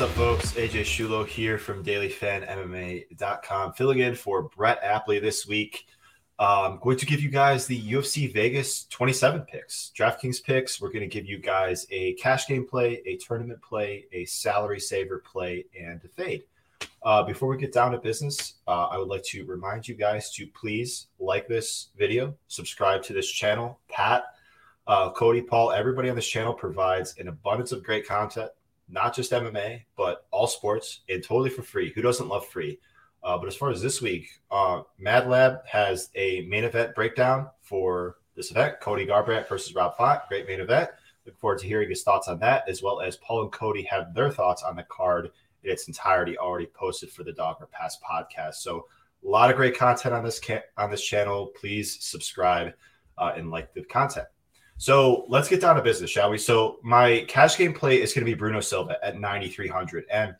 [0.00, 0.52] What's up, folks?
[0.52, 5.88] AJ Schullo here from DailyFanMMA.com, filling in for Brett Apley this week.
[6.38, 10.80] I'm going to give you guys the UFC Vegas 27 picks, DraftKings picks.
[10.80, 14.80] We're going to give you guys a cash game play, a tournament play, a salary
[14.80, 16.44] saver play, and a fade.
[17.02, 20.32] Uh, before we get down to business, uh, I would like to remind you guys
[20.36, 23.78] to please like this video, subscribe to this channel.
[23.90, 24.24] Pat,
[24.86, 28.50] uh, Cody, Paul, everybody on this channel provides an abundance of great content
[28.90, 31.92] not just MMA, but all sports and totally for free.
[31.92, 32.78] Who doesn't love free?
[33.22, 37.48] Uh, but as far as this week, uh, Mad Lab has a main event breakdown
[37.60, 40.22] for this event Cody Garbrandt versus Rob Font.
[40.28, 40.90] Great main event.
[41.26, 44.14] Look forward to hearing his thoughts on that, as well as Paul and Cody have
[44.14, 45.30] their thoughts on the card
[45.62, 48.54] in its entirety already posted for the Dogger Pass podcast.
[48.54, 48.86] So
[49.22, 51.52] a lot of great content on this ca- on this channel.
[51.60, 52.72] Please subscribe
[53.18, 54.26] uh, and like the content.
[54.80, 56.38] So let's get down to business, shall we?
[56.38, 60.06] So my cash game play is going to be Bruno Silva at 9,300.
[60.10, 60.34] And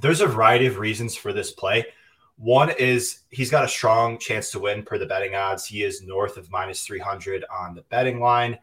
[0.00, 1.86] there's a variety of reasons for this play.
[2.38, 5.64] One is he's got a strong chance to win per the betting odds.
[5.64, 8.58] He is north of minus 300 on the betting line.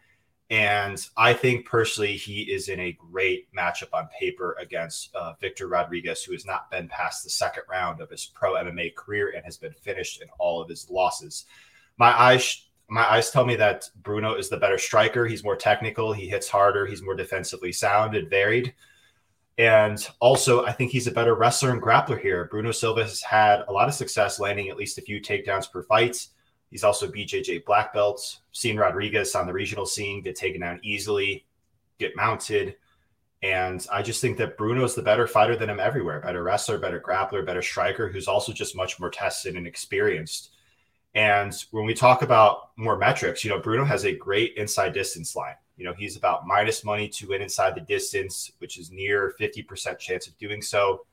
[0.50, 5.70] And I think personally, he is in a great matchup on paper against uh, Victor
[5.70, 9.46] Rodriguez, who has not been past the second round of his pro MMA career and
[9.46, 11.46] has been finished in all of his losses.
[11.98, 15.26] My eyes my eyes tell me that Bruno is the better striker.
[15.26, 16.12] He's more technical.
[16.14, 16.86] He hits harder.
[16.86, 18.74] He's more defensively sound and varied.
[19.58, 22.48] And also, I think he's a better wrestler and grappler here.
[22.50, 25.84] Bruno Silva has had a lot of success landing at least a few takedowns per
[25.84, 26.28] fight.
[26.72, 28.42] He's also BJJ black belts.
[28.54, 31.46] Seen Rodriguez on the regional scene get taken down easily,
[31.98, 32.78] get mounted.
[33.42, 36.22] And I just think that Bruno is the better fighter than him everywhere.
[36.22, 40.52] Better wrestler, better grappler, better striker, who's also just much more tested and experienced.
[41.16, 45.36] And when we talk about more metrics, you know, Bruno has a great inside distance
[45.36, 45.56] line.
[45.78, 49.98] You know, he's about minus money to win inside the distance, which is near 50%
[49.98, 51.06] chance of doing so.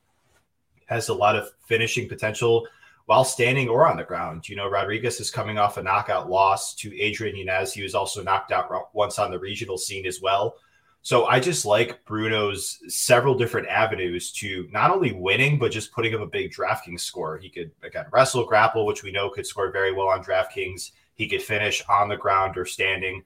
[0.87, 2.67] Has a lot of finishing potential
[3.05, 4.47] while standing or on the ground.
[4.47, 7.73] You know, Rodriguez is coming off a knockout loss to Adrian Yanez.
[7.73, 10.55] He was also knocked out once on the regional scene as well.
[11.01, 16.13] So I just like Bruno's several different avenues to not only winning, but just putting
[16.13, 17.37] up a big DraftKings score.
[17.37, 20.91] He could, again, wrestle, grapple, which we know could score very well on DraftKings.
[21.13, 23.23] He could finish on the ground or standing.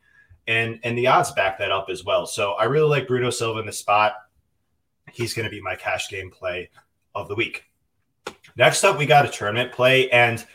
[0.47, 2.27] And, and the odds back that up as well.
[2.27, 4.13] So I really like Bruno Silva in the spot.
[5.11, 6.69] He's going to be my cash game play
[7.15, 7.65] of the week.
[8.55, 10.09] Next up, we got a tournament play.
[10.11, 10.45] And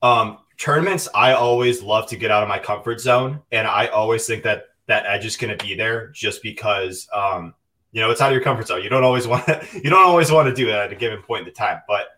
[0.00, 3.40] um, tournaments, I always love to get out of my comfort zone.
[3.52, 7.54] And I always think that that edge is going to be there just because um,
[7.92, 8.82] you know it's out of your comfort zone.
[8.82, 11.22] You don't always want to you don't always want to do that at a given
[11.22, 11.80] point in the time.
[11.88, 12.08] But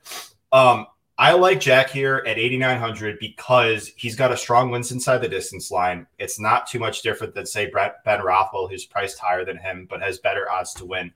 [0.52, 0.86] um,
[1.18, 5.70] I like Jack here at 8,900 because he's got a strong wins inside the distance
[5.70, 6.06] line.
[6.18, 9.86] It's not too much different than say Brett, Ben Rothwell, who's priced higher than him
[9.88, 11.12] but has better odds to win.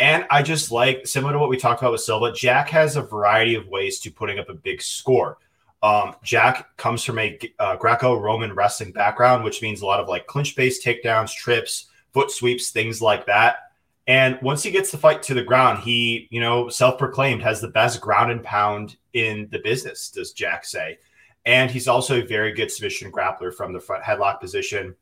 [0.00, 2.32] And I just like similar to what we talked about with Silva.
[2.32, 5.38] Jack has a variety of ways to putting up a big score.
[5.82, 10.26] Um, Jack comes from a uh, Greco-Roman wrestling background, which means a lot of like
[10.26, 13.70] clinch-based takedowns, trips, foot sweeps, things like that.
[14.08, 17.68] And once he gets the fight to the ground, he, you know, self-proclaimed has the
[17.68, 20.98] best ground and pound in the business, does Jack say.
[21.44, 24.96] And he's also a very good submission grappler from the front headlock position,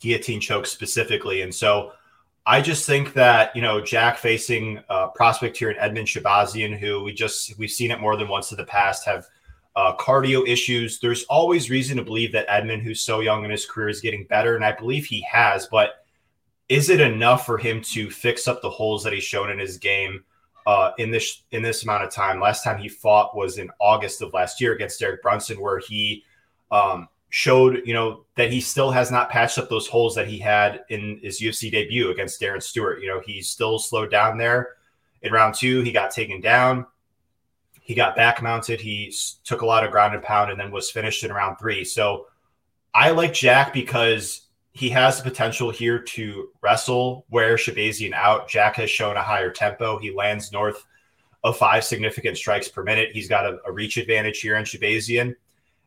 [0.00, 1.42] guillotine choke specifically.
[1.42, 1.92] And so
[2.46, 7.02] I just think that, you know, Jack facing a prospect here in Edmen Shahbazyan, who
[7.04, 9.26] we just, we've seen it more than once in the past, have
[9.76, 10.98] uh, cardio issues.
[10.98, 14.24] There's always reason to believe that Edmen, who's so young in his career, is getting
[14.24, 15.66] better, and I believe he has.
[15.66, 16.06] But
[16.68, 19.76] is it enough for him to fix up the holes that he's shown in his
[19.76, 20.24] game
[20.66, 22.40] uh, in this in this amount of time?
[22.40, 26.24] Last time he fought was in August of last year against Derek Brunson, where he
[26.70, 30.38] um, showed you know that he still has not patched up those holes that he
[30.38, 33.02] had in his UFC debut against Darren Stewart.
[33.02, 34.70] You know he's still slowed down there.
[35.20, 36.86] In round two, he got taken down
[37.86, 38.80] he got back mounted.
[38.80, 39.14] He
[39.44, 41.84] took a lot of ground and pound and then was finished in round three.
[41.84, 42.26] So
[42.92, 48.48] I like Jack because he has the potential here to wrestle, wear Shahbazyan out.
[48.48, 49.98] Jack has shown a higher tempo.
[49.98, 50.84] He lands north
[51.44, 53.10] of five significant strikes per minute.
[53.12, 55.36] He's got a, a reach advantage here in Shahbazyan.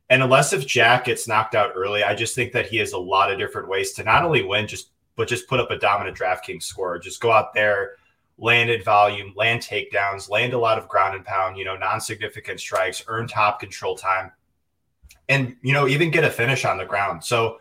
[0.09, 2.97] And unless if Jack gets knocked out early, I just think that he has a
[2.97, 6.18] lot of different ways to not only win, just but just put up a dominant
[6.18, 6.97] DraftKings score.
[6.97, 7.97] Just go out there
[8.39, 12.59] landed volume, land takedowns, land a lot of ground and pound, you know, non significant
[12.59, 14.31] strikes, earn top control time,
[15.27, 17.24] and, you know, even get a finish on the ground.
[17.24, 17.59] So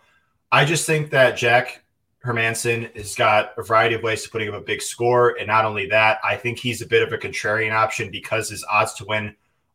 [0.50, 1.84] I just think that Jack
[2.24, 5.36] Hermansson has got a variety of ways to putting up a big score.
[5.38, 8.64] And not only that, I think he's a bit of a contrarian option because his
[8.70, 9.34] odds to win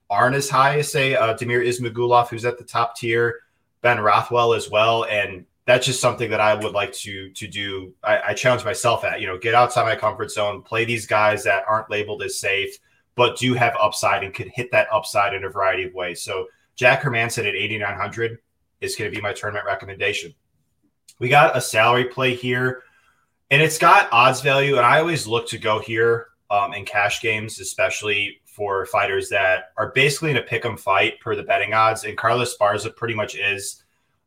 [0.09, 3.39] aren't as high as, say, uh, Damir Ismagulov, who's at the top tier,
[3.81, 5.05] Ben Rothwell as well.
[5.05, 7.93] And that's just something that I would like to to do.
[8.03, 11.43] I, I, challenge myself at you know get outside my comfort zone, play these guys
[11.45, 12.77] that aren't labeled as safe,
[13.15, 16.21] but do have upside and could hit that upside in a variety of ways.
[16.21, 18.39] So Jack Hermansson at 8900
[18.81, 20.33] is going to be my tournament recommendation.
[21.19, 22.83] We got a salary play here,
[23.49, 27.21] and it's got odds value, and I always look to go here um, in cash
[27.21, 31.73] games, especially for fighters that are basically in a pick 'em fight per the betting
[31.73, 33.82] odds, and Carla Esparza pretty much is.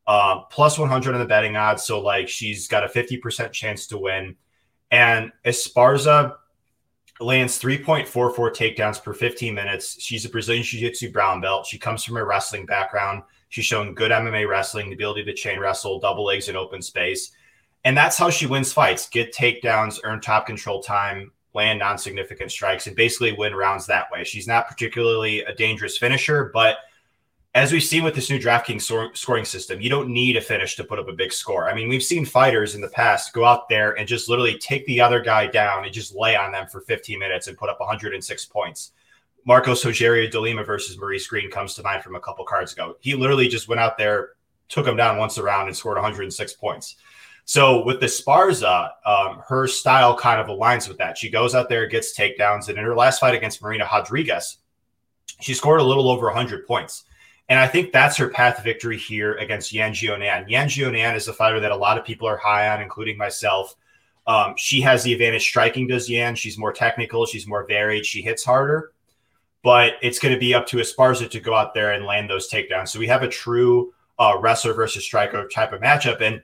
[0.06, 1.82] Uh, plus 100 on the betting odds.
[1.82, 4.36] So, like, she's got a 50% chance to win.
[4.90, 6.36] And Esparza
[7.20, 10.00] lands 3.44 takedowns per 15 minutes.
[10.00, 11.66] She's a Brazilian Jiu Jitsu brown belt.
[11.66, 13.22] She comes from a wrestling background.
[13.48, 17.32] She's shown good MMA wrestling, the ability to chain wrestle, double legs in open space.
[17.84, 22.50] And that's how she wins fights get takedowns, earn top control time, land non significant
[22.50, 24.24] strikes, and basically win rounds that way.
[24.24, 26.78] She's not particularly a dangerous finisher, but
[27.56, 30.84] as we've seen with this new DraftKings scoring system, you don't need a finish to
[30.84, 31.70] put up a big score.
[31.70, 34.84] I mean, we've seen fighters in the past go out there and just literally take
[34.84, 37.80] the other guy down and just lay on them for 15 minutes and put up
[37.80, 38.92] 106 points.
[39.46, 42.98] Marcos Rogerio de Lima versus Maurice Greene comes to mind from a couple cards ago.
[43.00, 44.32] He literally just went out there,
[44.68, 46.96] took him down once around, and scored 106 points.
[47.46, 51.16] So with the Esparza, um, her style kind of aligns with that.
[51.16, 54.58] She goes out there, gets takedowns, and in her last fight against Marina Rodriguez,
[55.40, 57.04] she scored a little over 100 points.
[57.48, 60.48] And I think that's her path to victory here against Yan Xiaonan.
[60.48, 63.76] Yan Xiaonan is a fighter that a lot of people are high on, including myself.
[64.26, 66.34] Um, she has the advantage striking, does Yan.
[66.34, 68.92] She's more technical, she's more varied, she hits harder.
[69.62, 72.50] But it's going to be up to Esparza to go out there and land those
[72.50, 72.88] takedowns.
[72.88, 76.20] So we have a true uh, wrestler versus striker type of matchup.
[76.20, 76.42] And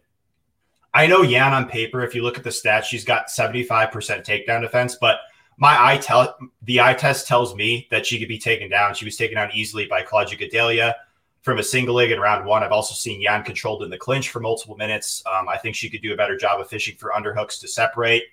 [0.94, 4.60] I know Yan on paper, if you look at the stats, she's got 75% takedown
[4.60, 5.18] defense, but–
[5.56, 8.94] my eye tell the eye test tells me that she could be taken down.
[8.94, 10.94] She was taken down easily by Claudia Gadelha
[11.42, 12.62] from a single leg in round one.
[12.62, 15.22] I've also seen Yan controlled in the clinch for multiple minutes.
[15.26, 18.24] Um, I think she could do a better job of fishing for underhooks to separate.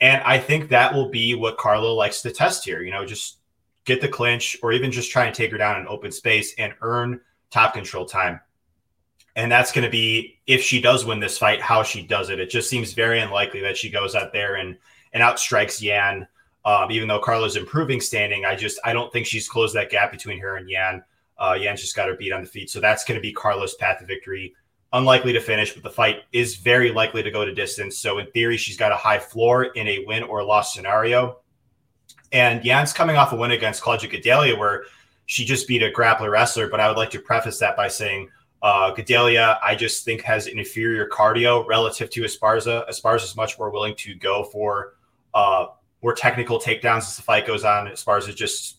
[0.00, 2.82] And I think that will be what Carla likes to test here.
[2.82, 3.38] You know, just
[3.84, 6.74] get the clinch or even just try and take her down in open space and
[6.80, 7.20] earn
[7.50, 8.40] top control time.
[9.36, 12.40] And that's going to be if she does win this fight, how she does it.
[12.40, 14.76] It just seems very unlikely that she goes out there and
[15.12, 16.26] and outstrikes Yan
[16.68, 20.12] um, even though Carla's improving standing, I just I don't think she's closed that gap
[20.12, 21.02] between her and Yan.
[21.38, 23.72] Uh, Yan's just got her beat on the feet, so that's going to be Carla's
[23.76, 24.54] path to victory.
[24.92, 27.96] Unlikely to finish, but the fight is very likely to go to distance.
[27.96, 31.38] So in theory, she's got a high floor in a win or loss scenario.
[32.32, 34.84] And Yan's coming off a win against Claudia Gadelha, where
[35.24, 36.68] she just beat a grappler wrestler.
[36.68, 38.28] But I would like to preface that by saying
[38.60, 42.86] uh, Gadelha, I just think has an inferior cardio relative to Esparza.
[42.90, 44.96] Esparza is much more willing to go for
[45.32, 45.66] uh,
[46.02, 47.88] more technical takedowns as the fight goes on.
[47.88, 48.78] As far as just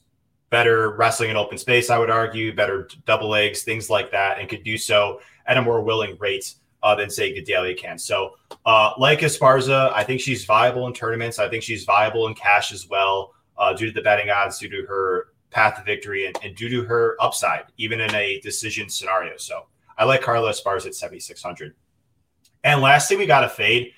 [0.49, 4.49] better wrestling in open space, I would argue, better double legs, things like that, and
[4.49, 7.97] could do so at a more willing rate uh, than say Gadelha can.
[7.97, 8.35] So,
[8.65, 11.39] uh, like Esparza, I think she's viable in tournaments.
[11.39, 14.69] I think she's viable in cash as well, uh, due to the betting odds, due
[14.69, 18.87] to her path to victory, and, and, due to her upside, even in a decision
[18.87, 19.33] scenario.
[19.37, 19.65] So,
[19.97, 21.75] I like Carla Esparza at 7,600.
[22.63, 23.91] And lastly, we got a fade.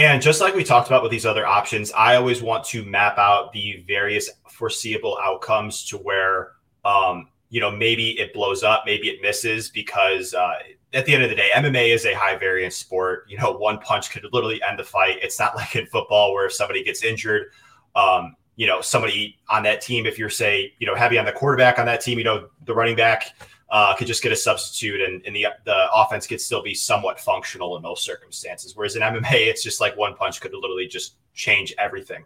[0.00, 3.18] And just like we talked about with these other options, I always want to map
[3.18, 6.52] out the various foreseeable outcomes to where,
[6.86, 10.54] um, you know, maybe it blows up, maybe it misses, because uh,
[10.94, 13.26] at the end of the day, MMA is a high variance sport.
[13.28, 15.18] You know, one punch could literally end the fight.
[15.20, 17.52] It's not like in football where if somebody gets injured,
[17.94, 21.32] um, you know, somebody on that team, if you're, say, you know, heavy on the
[21.32, 23.34] quarterback on that team, you know, the running back
[23.70, 27.20] uh, could just get a substitute and, and the the offense could still be somewhat
[27.20, 28.74] functional in most circumstances.
[28.74, 32.24] Whereas in MMA, it's just like one punch could literally just change everything.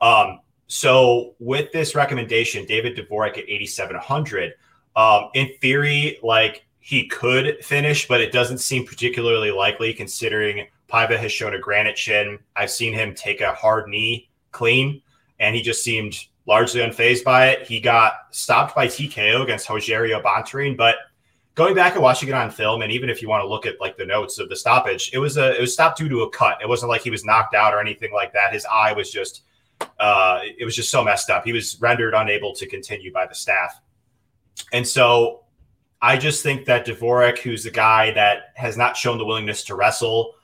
[0.00, 4.54] Um, so with this recommendation, David Dvorak at 8,700,
[4.96, 11.18] um, in theory, like he could finish, but it doesn't seem particularly likely considering Paiva
[11.18, 12.38] has shown a granite chin.
[12.56, 15.02] I've seen him take a hard knee clean,
[15.38, 17.66] and he just seemed largely unfazed by it.
[17.66, 20.96] He got stopped by TKO against Rogerio Bontorin, but
[21.54, 23.78] going back and watching it on film, and even if you want to look at
[23.80, 26.30] like the notes of the stoppage, it was a it was stopped due to a
[26.30, 26.60] cut.
[26.62, 28.52] It wasn't like he was knocked out or anything like that.
[28.52, 29.42] His eye was just
[30.00, 31.44] uh, it was just so messed up.
[31.44, 33.78] He was rendered unable to continue by the staff,
[34.72, 35.44] and so
[36.00, 39.74] I just think that Dvorak, who's a guy that has not shown the willingness to
[39.74, 40.34] wrestle,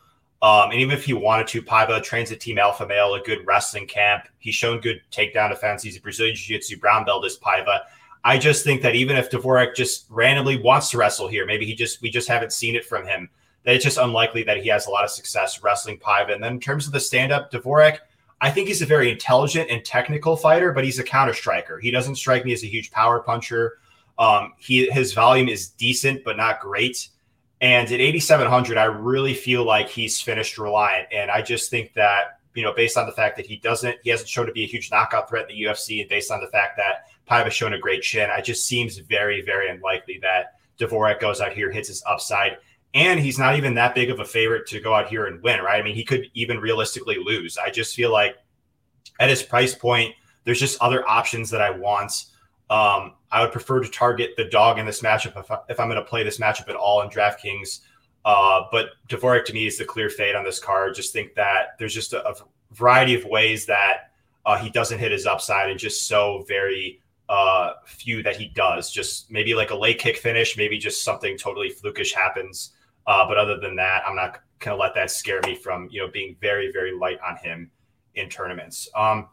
[0.42, 3.46] um, and even if he wanted to, Paiva trains at Team Alpha Male, a good
[3.46, 4.24] wrestling camp.
[4.38, 5.82] He's shown good takedown defense.
[5.82, 7.80] He's a Brazilian Jiu Jitsu brown belt as Paiva.
[8.24, 11.74] I just think that even if Dvorak just randomly wants to wrestle here, maybe he
[11.74, 13.28] just we just haven't seen it from him.
[13.64, 16.34] That it's just unlikely that he has a lot of success wrestling Paiva.
[16.34, 17.98] And then in terms of the stand-up, Dvorak,
[18.40, 21.78] I think he's a very intelligent and technical fighter, but he's a counter striker.
[21.78, 23.78] He doesn't strike me as a huge power puncher.
[24.18, 27.08] Um, he his volume is decent, but not great.
[27.64, 31.08] And at 8,700, I really feel like he's finished reliant.
[31.10, 34.10] And I just think that, you know, based on the fact that he doesn't, he
[34.10, 36.46] hasn't shown to be a huge knockout threat in the UFC, and based on the
[36.48, 41.20] fact that Paiva shown a great chin, I just seems very, very unlikely that Dvorak
[41.20, 42.58] goes out here, hits his upside.
[42.92, 45.62] And he's not even that big of a favorite to go out here and win,
[45.62, 45.80] right?
[45.80, 47.56] I mean, he could even realistically lose.
[47.56, 48.36] I just feel like
[49.20, 52.26] at his price point, there's just other options that I want.
[52.70, 55.96] Um, I would prefer to target the dog in this matchup if, I, I'm going
[55.96, 57.80] to play this matchup at all in DraftKings.
[58.24, 60.94] Uh, but Dvorak to me is the clear fade on this card.
[60.94, 62.34] Just think that there's just a, a
[62.72, 64.12] variety of ways that
[64.46, 68.90] uh, he doesn't hit his upside and just so very uh, few that he does.
[68.90, 72.72] Just maybe like a late kick finish, maybe just something totally flukish happens.
[73.06, 76.00] Uh, but other than that, I'm not going to let that scare me from you
[76.00, 77.70] know being very very light on him
[78.14, 78.88] in tournaments.
[78.96, 79.28] Um,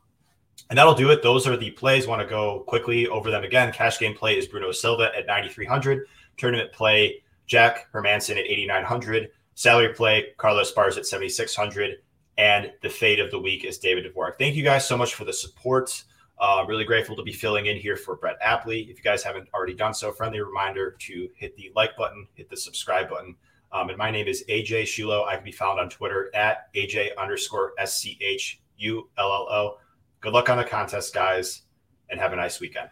[0.70, 1.22] and that'll do it.
[1.22, 2.08] Those are the plays.
[2.08, 3.72] Want to go quickly over them again.
[3.72, 6.08] Cash game play is Bruno Silva at 9,300.
[6.38, 9.32] Tournament play Jack Hermansson at 8,900.
[9.56, 11.98] Salary play Carla Esparza at 7,600.
[12.38, 14.40] And the fade of the week is David Dvorak.
[14.40, 16.04] Thank you guys so much for the support.
[16.40, 18.90] Uh, really grateful to be filling in here for Brett Apley.
[18.90, 22.50] If you guys haven't already done so, friendly reminder to hit the like button, hit
[22.50, 23.36] the subscribe button.
[23.72, 25.26] Um, and my name is AJ Schullo.
[25.26, 29.48] I can be found on Twitter at AJ underscore S C H U L L
[29.52, 29.78] O.
[30.22, 31.64] Good luck on the contest, guys,
[32.08, 32.90] and have a nice weekend.